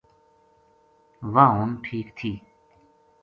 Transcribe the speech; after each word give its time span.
واہ 1.33 1.51
ہُن 1.57 1.69
ٹھیک 1.83 2.07
تھی 2.17 2.31